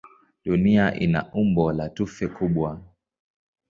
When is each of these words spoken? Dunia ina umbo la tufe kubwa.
Dunia 0.45 0.95
ina 0.99 1.31
umbo 1.33 1.71
la 1.71 1.89
tufe 1.89 2.25
kubwa. 2.35 2.69